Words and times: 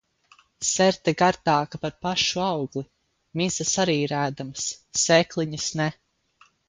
Serde 0.67 1.11
gardāka 1.21 1.79
par 1.83 1.93
pašu 2.07 2.41
augli. 2.45 2.83
Mizas 3.43 3.75
arī 3.85 3.99
ir 4.07 4.17
ēdamas. 4.23 4.67
Sēkliņas 5.03 5.69
ne. 5.83 5.89